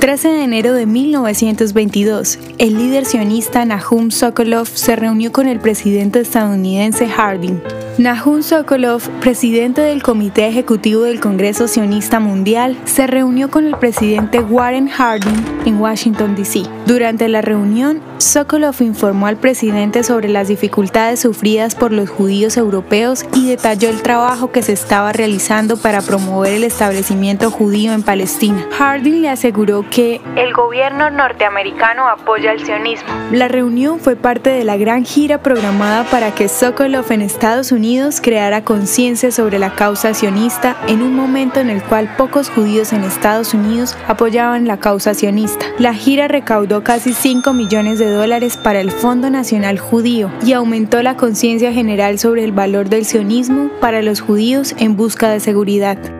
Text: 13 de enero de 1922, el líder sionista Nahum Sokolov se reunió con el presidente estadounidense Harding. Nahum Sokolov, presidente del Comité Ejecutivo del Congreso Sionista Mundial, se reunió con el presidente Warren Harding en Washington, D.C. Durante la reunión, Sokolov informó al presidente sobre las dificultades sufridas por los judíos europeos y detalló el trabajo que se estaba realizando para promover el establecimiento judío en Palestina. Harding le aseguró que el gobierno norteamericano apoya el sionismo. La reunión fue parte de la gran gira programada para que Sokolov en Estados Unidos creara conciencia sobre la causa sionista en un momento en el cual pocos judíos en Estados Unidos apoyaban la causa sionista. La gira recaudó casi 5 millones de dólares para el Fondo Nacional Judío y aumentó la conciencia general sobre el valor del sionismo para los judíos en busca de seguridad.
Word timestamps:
13 0.00 0.28
de 0.28 0.44
enero 0.44 0.72
de 0.72 0.86
1922, 0.86 2.38
el 2.56 2.78
líder 2.78 3.04
sionista 3.04 3.66
Nahum 3.66 4.10
Sokolov 4.10 4.66
se 4.66 4.96
reunió 4.96 5.30
con 5.30 5.46
el 5.46 5.60
presidente 5.60 6.20
estadounidense 6.20 7.06
Harding. 7.06 7.60
Nahum 7.98 8.42
Sokolov, 8.42 9.02
presidente 9.20 9.82
del 9.82 10.02
Comité 10.02 10.48
Ejecutivo 10.48 11.02
del 11.02 11.20
Congreso 11.20 11.68
Sionista 11.68 12.18
Mundial, 12.18 12.78
se 12.86 13.06
reunió 13.06 13.50
con 13.50 13.66
el 13.66 13.76
presidente 13.76 14.40
Warren 14.40 14.88
Harding 14.88 15.44
en 15.66 15.78
Washington, 15.78 16.34
D.C. 16.34 16.62
Durante 16.86 17.28
la 17.28 17.42
reunión, 17.42 18.00
Sokolov 18.16 18.80
informó 18.80 19.26
al 19.26 19.36
presidente 19.36 20.02
sobre 20.02 20.30
las 20.30 20.48
dificultades 20.48 21.20
sufridas 21.20 21.74
por 21.74 21.92
los 21.92 22.08
judíos 22.08 22.56
europeos 22.56 23.26
y 23.34 23.48
detalló 23.48 23.90
el 23.90 24.00
trabajo 24.00 24.50
que 24.50 24.62
se 24.62 24.72
estaba 24.72 25.12
realizando 25.12 25.76
para 25.76 26.00
promover 26.00 26.54
el 26.54 26.64
establecimiento 26.64 27.50
judío 27.50 27.92
en 27.92 28.02
Palestina. 28.02 28.66
Harding 28.78 29.20
le 29.20 29.28
aseguró 29.28 29.89
que 29.90 30.20
el 30.36 30.52
gobierno 30.54 31.10
norteamericano 31.10 32.08
apoya 32.08 32.52
el 32.52 32.64
sionismo. 32.64 33.08
La 33.32 33.48
reunión 33.48 34.00
fue 34.00 34.16
parte 34.16 34.50
de 34.50 34.64
la 34.64 34.76
gran 34.76 35.04
gira 35.04 35.42
programada 35.42 36.04
para 36.04 36.34
que 36.34 36.48
Sokolov 36.48 37.10
en 37.12 37.22
Estados 37.22 37.72
Unidos 37.72 38.20
creara 38.20 38.64
conciencia 38.64 39.30
sobre 39.30 39.58
la 39.58 39.74
causa 39.74 40.14
sionista 40.14 40.76
en 40.86 41.02
un 41.02 41.14
momento 41.14 41.60
en 41.60 41.70
el 41.70 41.82
cual 41.82 42.14
pocos 42.16 42.48
judíos 42.48 42.92
en 42.92 43.04
Estados 43.04 43.52
Unidos 43.52 43.96
apoyaban 44.08 44.66
la 44.66 44.78
causa 44.78 45.14
sionista. 45.14 45.66
La 45.78 45.94
gira 45.94 46.28
recaudó 46.28 46.84
casi 46.84 47.12
5 47.12 47.52
millones 47.52 47.98
de 47.98 48.10
dólares 48.10 48.56
para 48.56 48.80
el 48.80 48.90
Fondo 48.90 49.30
Nacional 49.30 49.78
Judío 49.78 50.30
y 50.44 50.52
aumentó 50.52 51.02
la 51.02 51.16
conciencia 51.16 51.72
general 51.72 52.18
sobre 52.18 52.44
el 52.44 52.52
valor 52.52 52.88
del 52.88 53.04
sionismo 53.04 53.70
para 53.80 54.02
los 54.02 54.20
judíos 54.20 54.74
en 54.78 54.96
busca 54.96 55.30
de 55.30 55.40
seguridad. 55.40 56.19